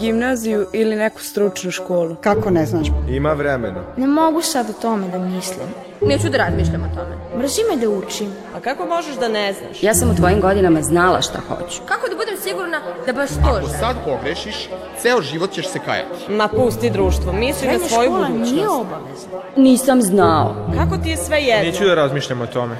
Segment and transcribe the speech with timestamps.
[0.00, 2.16] Gimnaziju ili neku stručnu školu.
[2.20, 2.86] Kako ne znaš?
[3.08, 3.84] Ima vremena.
[3.96, 5.66] Ne mogu sad o tome da mislim.
[6.02, 7.42] Neću da razmišljam o tome.
[7.42, 8.32] Mrzi me da učim.
[8.56, 9.82] A kako možeš da ne znaš?
[9.82, 11.80] Ja sam u tvojim godinama znala šta hoću.
[11.86, 14.68] Kako da budem sigurna da baš to Ako sad pogrešiš,
[14.98, 16.32] ceo život ćeš se kajati.
[16.32, 18.52] Ma pusti društvo, misli na svoju škola budućnost.
[18.54, 19.38] nije obavezna.
[19.56, 20.54] Nisam znao.
[20.78, 21.70] Kako ti je sve jedno?
[21.70, 22.76] Neću da razmišljam o tome.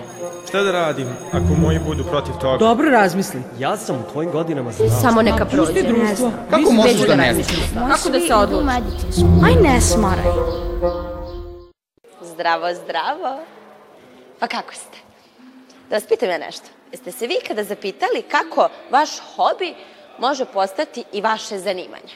[0.51, 2.57] Šta da radim ako moji budu protiv toga?
[2.59, 3.43] Dobro razmisli.
[3.59, 5.01] Ja sam u tvojim godinama znao.
[5.01, 5.73] Samo neka prođe.
[5.73, 6.33] Pusti društvo.
[6.51, 7.61] Kako možeš da da ne razmišljam.
[7.73, 7.97] znaš?
[7.97, 9.45] Kako da se odlučim?
[9.45, 10.25] Aj ne smaraj.
[12.23, 13.39] Zdravo, zdravo.
[14.39, 14.99] Pa kako ste?
[15.91, 16.67] Da vas pitam ja nešto.
[16.93, 19.75] Jeste se vi kada zapitali kako vaš hobi
[20.19, 22.15] može postati i vaše zanimanje?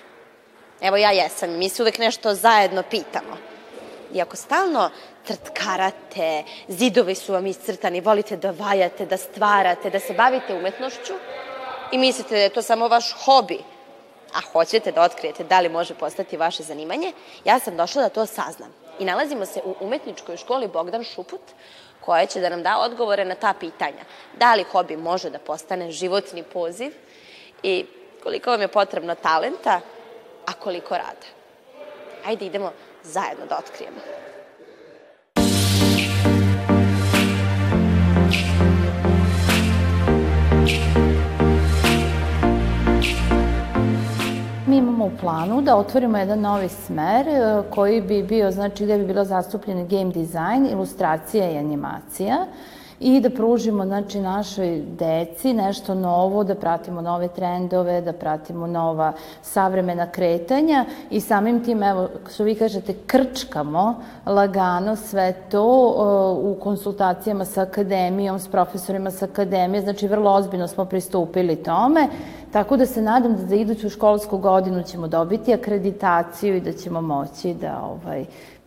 [0.80, 3.36] Evo ja jesam i mi se uvek nešto zajedno pitamo.
[4.14, 4.90] I ako stalno
[5.26, 11.12] crtkarate, zidovi su vam iscrtani, volite da vajate, da stvarate, da se bavite umetnošću
[11.92, 13.58] i mislite da je to samo vaš hobi,
[14.34, 17.12] a hoćete da otkrijete da li može postati vaše zanimanje,
[17.44, 18.74] ja sam došla da to saznam.
[18.98, 21.40] I nalazimo se u umetničkoj školi Bogdan Šuput,
[22.00, 24.04] koja će da nam da odgovore na ta pitanja.
[24.38, 26.92] Da li hobi može da postane životni poziv
[27.62, 27.86] i
[28.22, 29.80] koliko vam je potrebno talenta,
[30.46, 31.26] a koliko rada.
[32.26, 32.72] Ajde idemo
[33.02, 33.96] zajedno da otkrijemo.
[44.74, 48.98] Mi imamo u planu da otvorimo jedan novi smer e, koji bi bio, znači gde
[48.98, 52.46] bi bilo zastupljeno game design, ilustracija i animacija
[53.04, 59.12] i da pružimo znači našoj deci nešto novo, da pratimo nove trendove, da pratimo nova
[59.42, 63.94] savremena kretanja i samim tim, evo, što vi kažete, krčkamo
[64.26, 65.66] lagano sve to
[66.42, 72.08] u konsultacijama sa akademijom, s profesorima sa akademije, znači vrlo ozbiljno smo pristupili tome,
[72.52, 77.00] tako da se nadam da za iduću školsku godinu ćemo dobiti akreditaciju i da ćemo
[77.00, 78.24] moći da ovaj,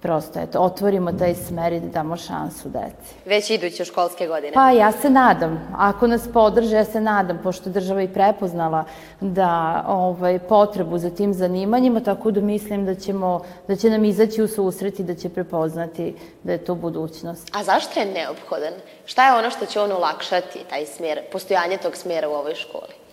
[0.08, 3.16] prosto eto, otvorimo taj smer i da damo šansu deci.
[3.26, 4.54] Već iduće školske godine.
[4.54, 8.86] Pa ja se nadam, ako nas podrže, ja se nadam, pošto država i prepoznala
[9.22, 14.42] da ovaj, potrebu za tim zanimanjima, tako da mislim da, ćemo, da će nam izaći
[14.42, 17.52] u susret i da će prepoznati da je to budućnost.
[17.54, 18.74] A zašto je neophodan?
[19.06, 23.07] Šta je ono što će on olakšati, taj smjer, postojanje tog smjera u ovoj školi?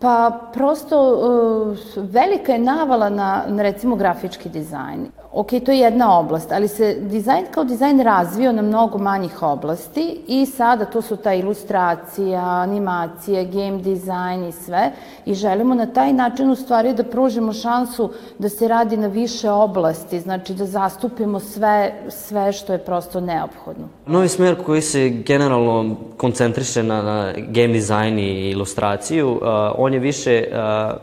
[0.00, 5.06] Pa prosto uh, velika je navala na, na recimo grafički dizajn.
[5.32, 10.20] Ok, to je jedna oblast, ali se dizajn kao dizajn razvio na mnogo manjih oblasti
[10.28, 14.92] i sada to su ta ilustracija, animacije, game dizajn i sve
[15.26, 19.50] i želimo na taj način u stvari da pružimo šansu da se radi na više
[19.50, 23.88] oblasti, znači da zastupimo sve, sve što je prosto neophodno.
[24.06, 29.40] Novi smer koji se generalno koncentriše na, na game dizajn i ilustraciju, uh,
[29.78, 30.96] on je više uh,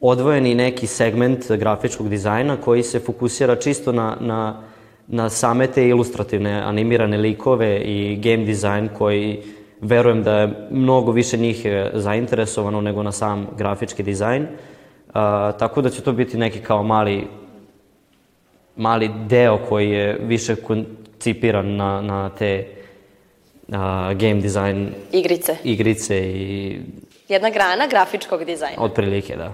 [0.00, 4.62] odvojeni neki segment grafičkog dizajna koji se fokusira čisto na, na,
[5.06, 9.42] na same te ilustrativne animirane likove i game dizajn koji
[9.80, 14.42] verujem da je mnogo više njih zainteresovano nego na sam grafički dizajn.
[14.42, 15.14] Uh,
[15.58, 17.26] tako da će to biti neki kao mali
[18.78, 22.66] mali deo koji je više koncipiran na, na te
[23.68, 23.74] uh,
[24.16, 25.56] game design Igrice.
[25.64, 26.80] igrice i
[27.28, 28.82] Jedna grana grafičkog dizajna.
[28.82, 29.52] otprilike, da.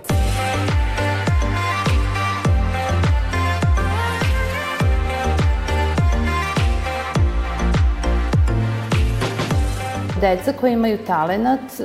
[10.20, 11.84] Deca koji imaju talenat e,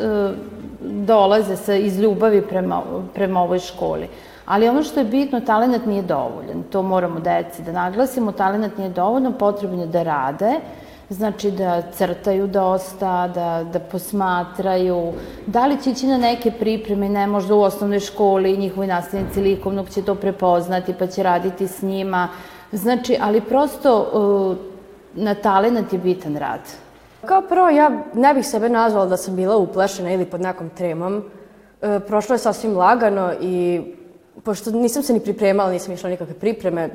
[0.82, 2.82] dolaze sa, iz ljubavi prema,
[3.14, 4.08] prema ovoj školi.
[4.46, 6.64] Ali ono što je bitno, talenat nije dovoljan.
[6.72, 8.32] To moramo deci da naglasimo.
[8.32, 10.54] Talenat nije dovoljan, potrebno je da rade,
[11.10, 15.14] znači da crtaju dosta, da, da posmatraju,
[15.46, 19.90] da li će ići na neke pripreme, ne možda u osnovnoj školi, njihovi nastavnici likovnog
[19.90, 22.28] će to prepoznati pa će raditi s njima.
[22.72, 24.58] Znači, ali prosto uh,
[25.14, 26.62] na talenat je bitan rad.
[27.26, 31.24] Kao prvo, ja ne bih sebe nazvala da sam bila uplašena ili pod nekom tremom.
[31.82, 33.82] E, prošlo je sasvim lagano i
[34.44, 36.90] pošto nisam se ni pripremala, nisam išla nikakve pripreme,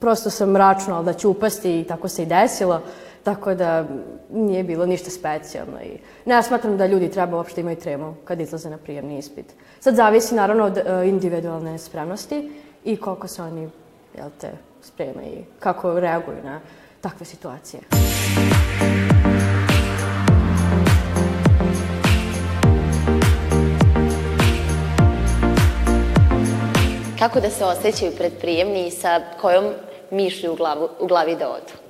[0.00, 2.80] prosto sam računala da ću upasti i tako se i desilo,
[3.26, 3.84] tako da
[4.30, 5.80] nije bilo ništa specijalno.
[5.82, 9.46] I ne ja smatram da ljudi treba uopšte imaju tremu kad izlaze na prijemni ispit.
[9.80, 12.50] Sad zavisi naravno od e, individualne spremnosti
[12.84, 13.68] i koliko se oni
[14.16, 14.50] jel te,
[14.82, 16.60] spreme i kako reaguju na
[17.00, 17.82] takve situacije.
[27.18, 29.64] Kako da se osjećaju pred prijemni i sa kojom
[30.10, 31.85] mišlju u, glavu, u glavi da odu?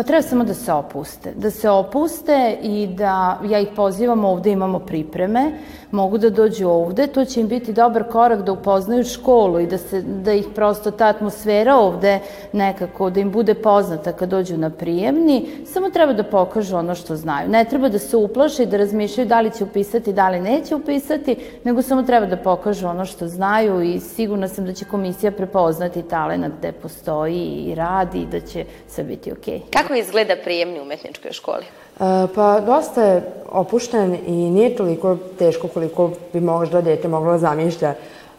[0.00, 1.32] Pa treba samo da se opuste.
[1.36, 5.52] Da se opuste i da ja ih pozivam ovde imamo pripreme,
[5.90, 9.78] mogu da dođu ovde, to će im biti dobar korak da upoznaju školu i da,
[9.78, 12.18] se, da ih prosto ta atmosfera ovde
[12.52, 17.16] nekako, da im bude poznata kad dođu na prijemni, samo treba da pokažu ono što
[17.16, 17.48] znaju.
[17.48, 20.74] Ne treba da se uplaše i da razmišljaju da li će upisati, da li neće
[20.74, 25.32] upisati, nego samo treba da pokažu ono što znaju i sigurna sam da će komisija
[25.32, 29.58] prepoznati talent gde postoji i radi i da će sve biti okej.
[29.58, 29.80] Okay.
[29.82, 31.64] Kako izgleda prijemni u umetničkoj školi?
[31.64, 37.38] E, pa dosta je opušten i nije toliko teško koliko bi možda dete moglo da
[37.38, 37.94] zamišlja.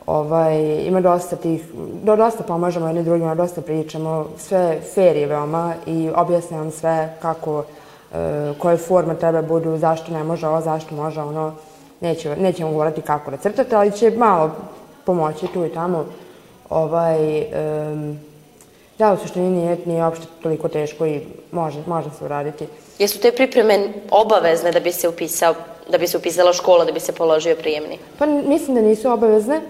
[0.06, 1.66] Ovaj, ima dosta tih,
[2.04, 7.64] do, dosta pomažemo jedni drugima, dosta pričamo, sve fair je veoma i objasnjam sve kako,
[8.14, 11.54] e, koje forme treba budu, zašto ne može ovo, zašto može ono.
[12.00, 14.52] Neće, nećemo govoriti kako da crtate, ali će malo
[15.06, 16.06] pomoći tu i tamo.
[16.70, 17.52] Ovaj, e,
[19.02, 21.22] Da, u suštini nije, nije uopšte toliko teško i
[21.52, 22.68] može, može se uraditi.
[23.00, 23.80] Jesu te pripreme
[24.12, 25.54] obavezne da bi se upisao,
[25.92, 27.98] da bi se upisala škola, da bi se položio prijemni?
[28.20, 29.62] Pa mislim da nisu obavezne,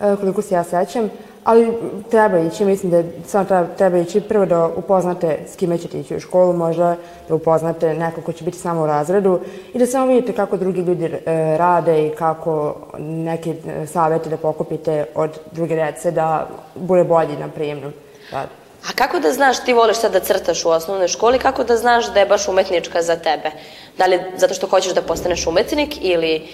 [0.00, 1.10] e, koliko se ja sećam,
[1.44, 1.72] ali
[2.10, 6.16] treba ići, mislim da samo treba, treba ići prvo da upoznate s kime ćete ići
[6.16, 6.96] u školu, možda
[7.28, 9.40] da upoznate neko ko će biti samo u razredu
[9.74, 11.20] i da samo vidite kako drugi ljudi e,
[11.58, 17.48] rade i kako neke e, savete da pokupite od druge dece da bude bolji na
[17.48, 17.92] prijemnom
[18.32, 18.59] radu.
[18.88, 22.12] A kako da znaš, ti voliš sad da crtaš u osnovnoj školi, kako da znaš
[22.12, 23.50] da je baš umetnička za tebe?
[23.98, 26.48] Da li zato što hoćeš da postaneš umetnik ili...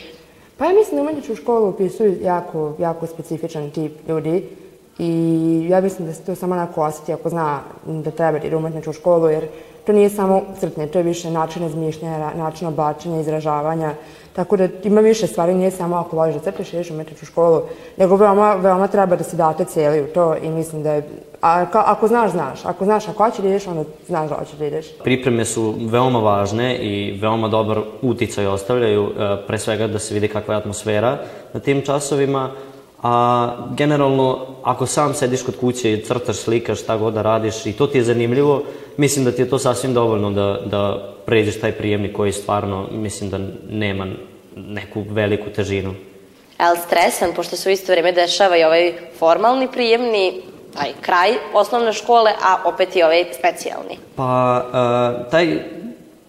[0.58, 4.48] Pa ja mislim da umetničku školu upisuju jako, jako specifičan tip ljudi
[4.98, 8.56] i ja mislim da se to samo onako osjeti ako zna da treba da ide
[8.56, 9.46] umetničku školu, jer
[9.86, 13.94] to nije samo crtne, to je više način razmišljanja, način oblačenja, izražavanja,
[14.32, 17.62] tako da ima više stvari, nije samo ako voliš da crteš, ideš u umetničku školu,
[17.96, 21.08] nego veoma, veoma treba da se date cijeli u to i mislim da je
[21.40, 22.64] A ka, ako znaš, znaš.
[22.64, 24.86] Ako znaš ako hoćeš da ideš, onda znaš da hoćeš da ideš.
[25.04, 30.28] Pripreme su veoma važne i veoma dobar uticaj ostavljaju, e, pre svega da se vidi
[30.28, 31.18] kakva je atmosfera
[31.52, 32.50] na tim časovima,
[33.02, 37.72] a generalno, ako sam sediš kod kuće i crtaš, slikaš, šta god da radiš i
[37.72, 38.62] to ti je zanimljivo,
[38.96, 43.30] mislim da ti je to sasvim dovoljno da, da pređeš taj prijemnik koji stvarno, mislim
[43.30, 43.38] da
[43.70, 44.06] nema
[44.56, 45.94] neku veliku težinu.
[46.60, 50.42] Je stresan, pošto se u isto vreme dešava i ovaj formalni prijemni,
[50.74, 53.98] taj kraj osnovne škole, a opet i ovaj specijalni?
[54.16, 55.58] Pa, uh, taj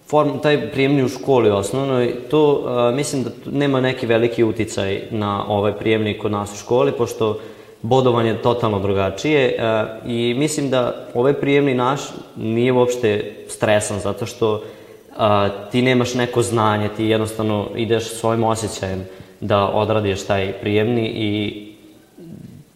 [0.07, 5.45] form, taj prijemni u školi osnovnoj, to uh, mislim da nema neki veliki uticaj na
[5.47, 7.39] ovaj prijemni kod nas u školi, pošto
[7.87, 12.01] bodovanje je totalno drugačije uh, i mislim da ovaj prijemni naš
[12.35, 14.61] nije uopšte stresan, zato što uh,
[15.71, 19.05] ti nemaš neko znanje, ti jednostavno ideš svojim osjećajem
[19.41, 21.63] da odradiš taj prijemni i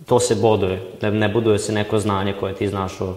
[0.06, 3.13] to se boduje, ne, ne buduje se neko znanje koje ti znaš o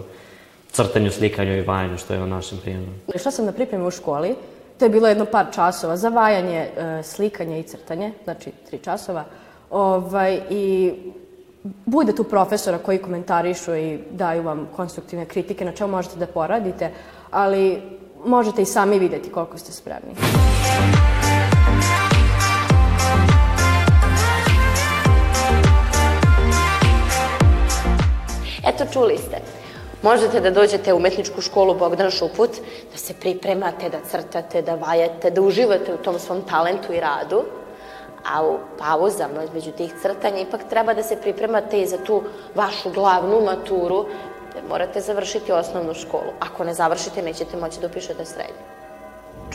[0.71, 2.93] crtanju, slikanju i vajanju, što je u našem prijemnom.
[3.15, 4.35] Išla sam na pripremu u školi,
[4.79, 9.23] to je bilo jedno par časova za vajanje, e, slikanje i crtanje, znači tri časova.
[9.69, 10.93] Ovaj, I
[11.85, 16.91] bude tu profesora koji komentarišu i daju vam konstruktivne kritike na čemu možete da poradite,
[17.31, 17.81] ali
[18.25, 20.15] možete i sami videti koliko ste spremni.
[28.67, 29.37] Eto, čuli ste.
[30.01, 32.49] Možete da dođete u umetničku školu Bogdan Šuput,
[32.91, 37.43] da se pripremate, da crtate, da vajete, da uživate u tom svom talentu i radu,
[38.33, 42.23] a u pauzama između tih crtanja ipak treba da se pripremate i za tu
[42.55, 44.05] vašu glavnu maturu,
[44.53, 46.31] da morate završiti osnovnu školu.
[46.39, 48.63] Ako ne završite, nećete moći da upišete srednju.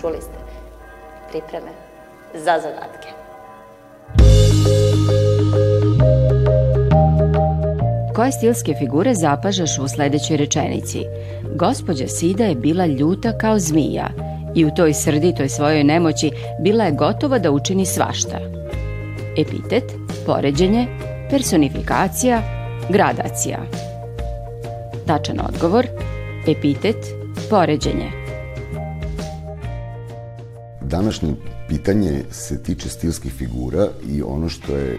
[0.00, 0.38] Čuli ste.
[1.30, 1.70] Pripreme
[2.34, 3.08] za zadatke.
[8.14, 11.04] Koje stilske figure zapažaš u sledećoj rečenici?
[11.56, 14.08] Gospođa Sida je bila ljuta kao zmija
[14.54, 16.30] i u toj srditoj svojoj nemoći
[16.60, 18.38] bila je gotova da učini svašta.
[19.36, 19.84] Epitet,
[20.26, 20.86] poređenje,
[21.30, 22.42] personifikacija,
[22.88, 23.58] gradacija.
[25.06, 25.86] Tačan odgovor,
[26.46, 26.96] epitet,
[27.50, 28.10] poređenje.
[30.82, 31.34] Današnje
[31.68, 34.98] pitanje se tiče stilskih figura i ono što je, e,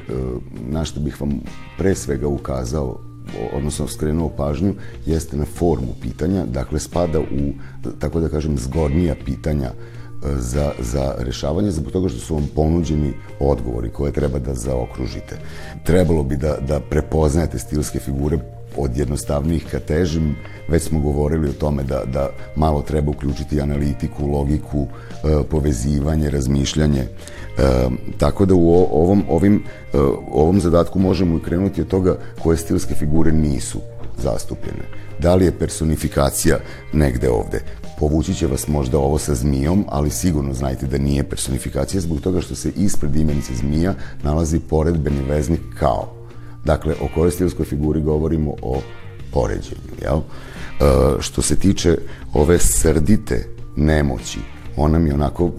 [0.70, 1.40] na što bih vam
[1.78, 3.00] pre svega ukazao
[3.54, 4.74] odnosno skrenuo pažnju,
[5.06, 7.54] jeste na formu pitanja, dakle spada u,
[8.00, 13.14] tako da kažem, zgodnija pitanja e, za, za rešavanje, zbog toga što su vam ponuđeni
[13.40, 15.38] odgovori koje treba da zaokružite.
[15.84, 18.38] Trebalo bi da, da prepoznajete stilske figure
[18.78, 20.36] od jednostavnijih ka težim,
[20.68, 27.02] već smo govorili o tome da, da malo treba uključiti analitiku, logiku, e, povezivanje, razmišljanje.
[27.02, 27.08] E,
[28.18, 29.64] tako da u ovom, ovim,
[29.94, 29.98] e,
[30.32, 33.80] ovom zadatku možemo i krenuti od toga koje stilske figure nisu
[34.18, 34.84] zastupljene.
[35.20, 36.58] Da li je personifikacija
[36.94, 37.62] negde ovde?
[38.02, 42.42] Povući će vas možda ovo sa zmijom, ali sigurno znajte da nije personifikacija zbog toga
[42.42, 43.94] što se ispred imenice zmija
[44.24, 46.14] nalazi poredbeni veznik kao.
[46.66, 48.82] Dakle, o kojoj stilskoj figuri govorimo o
[49.34, 50.18] poređenju, jel?
[50.18, 50.22] E,
[51.20, 51.98] što se tiče
[52.34, 54.40] ove srdite nemoći,
[54.78, 55.52] ona mi je onako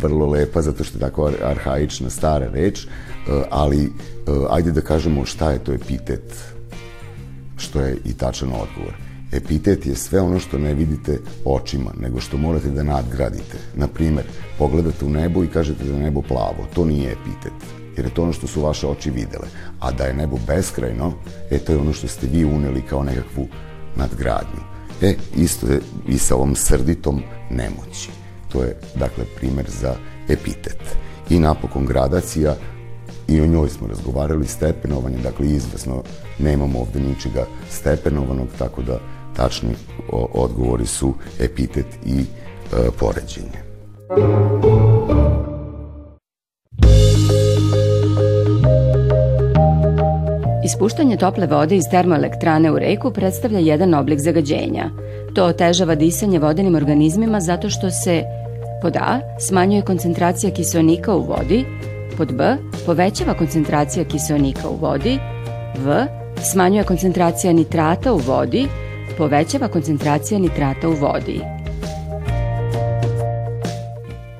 [0.00, 2.88] vrlo lepa zato što je tako arhaična, stara reč, e,
[3.50, 3.90] ali e,
[4.50, 6.34] ajde da kažemo šta je to epitet,
[7.56, 9.03] što je i tačan odgovor.
[9.34, 13.58] Epitet je sve ono što ne vidite očima, nego što morate da nadgradite.
[13.76, 14.24] Na primer,
[14.58, 16.66] pogledate u nebo i kažete da je nebo plavo.
[16.74, 17.52] To nije epitet,
[17.96, 19.46] jer je to ono što su vaše oči videle.
[19.80, 21.12] A da je nebo beskrajno,
[21.50, 23.48] e, to je ono što ste vi uneli kao nekakvu
[23.96, 24.60] nadgradnju.
[25.02, 28.10] E, isto je i sa ovom srditom nemoći.
[28.52, 29.94] To je, dakle, primer za
[30.28, 30.96] epitet.
[31.30, 32.56] I napokon gradacija,
[33.28, 36.02] i o njoj smo razgovarali, stepenovanje, dakle izvesno
[36.38, 38.98] nemamo ovde ničega stepenovanog, tako da
[39.36, 39.74] tačni
[40.32, 42.24] odgovori su epitet i e,
[43.00, 43.64] poređenje.
[50.64, 54.90] Ispuštanje tople vode iz termoelektrane u reku predstavlja jedan oblik zagađenja.
[55.34, 58.22] To otežava disanje vodenim organizmima zato što se
[58.82, 61.64] pod A smanjuje koncentracija kiselnika u vodi,
[62.16, 65.18] pod B povećava koncentracija kiselnika u vodi,
[65.78, 66.06] V
[66.42, 68.68] smanjuje koncentracija nitrata u vodi,
[69.18, 71.40] povećava koncentracija nitrata u vodi.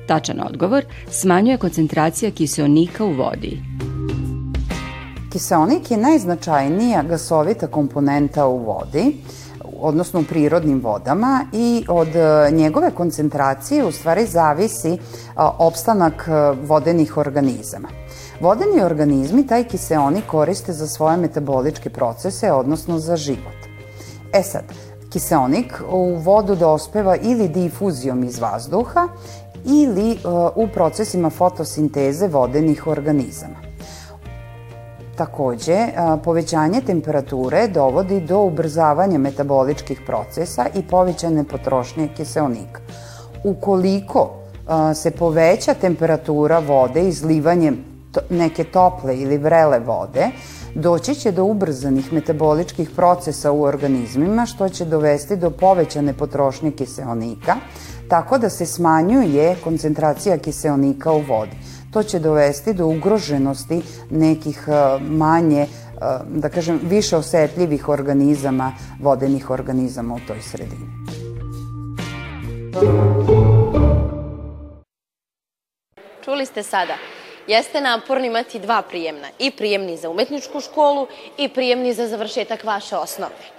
[0.07, 3.61] Tačan odgovor, smanjuje koncentracija kiseonika u vodi.
[5.31, 9.17] Kiseonik je najznačajnija gasovita komponenta u vodi,
[9.79, 14.97] odnosno u prirodnim vodama i od e, njegove koncentracije u stvari zavisi e,
[15.37, 16.31] opstanak e,
[16.65, 17.89] vodenih organizama.
[18.41, 23.64] Vodeni organizmi taj kiseonik koriste za svoje metaboličke procese, odnosno za život.
[24.35, 24.63] E sad,
[25.09, 29.07] kiseonik u vodu dospeva ili difuzijom iz vazduha
[29.65, 30.17] ili uh,
[30.55, 33.55] u procesima fotosinteze vodenih organizama.
[35.17, 42.81] Takođe, uh, povećanje temperature dovodi do ubrzavanja metaboličkih procesa i povećane potrošnje kiseonika.
[43.43, 47.77] Ukoliko uh, se poveća temperatura vode izlivanjem
[48.29, 50.27] neke tople ili vrele vode,
[50.75, 57.55] doći će do ubrzanih metaboličkih procesa u organizmima, što će dovesti do povećane potrošnje kiseonika,
[58.09, 61.57] tako da se smanjuje koncentracija kiseonika u vodi.
[61.91, 65.67] To će dovesti do ugroženosti nekih e, manje, e,
[66.29, 70.85] da kažem, više osetljivih organizama, vodenih organizama u toj sredini.
[76.25, 77.14] Čuli ste sada
[77.47, 79.27] jeste naporno imati dva prijemna.
[79.39, 83.55] I prijemni za umetničku školu i prijemni za završetak vaše osnovne.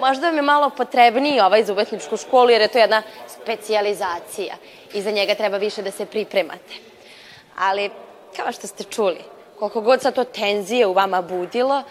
[0.00, 4.54] Možda vam je malo potrebniji ovaj za umetničku školu jer je to jedna specijalizacija
[4.94, 6.74] i za njega treba više da se pripremate.
[7.58, 7.90] Ali,
[8.36, 9.18] kao što ste čuli,
[9.58, 11.82] koliko god sa to tenzije u vama budilo,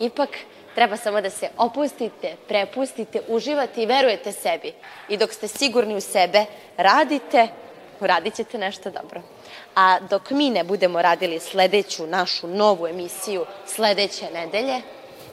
[0.00, 0.28] ipak
[0.74, 4.72] treba samo da se opustite, prepustite, uživate i verujete sebi.
[5.08, 6.44] I dok ste sigurni u sebe,
[6.76, 7.48] radite,
[8.00, 9.22] uradit ćete nešto dobro.
[9.74, 14.82] A dok mi ne budemo radili sledeću našu novu emisiju sledeće nedelje,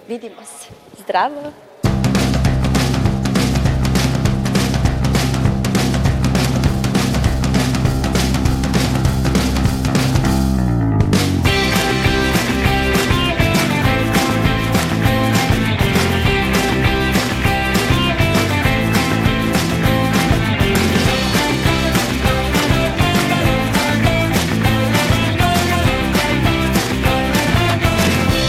[0.08, 0.68] vidimo se.
[1.04, 1.71] Zdravo!